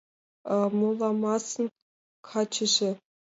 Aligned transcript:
Моламасын 0.77 1.65
качыже 2.27 2.89